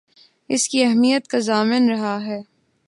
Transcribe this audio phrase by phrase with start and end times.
[0.49, 2.39] اس کی اہمیت کا ضامن رہا ہے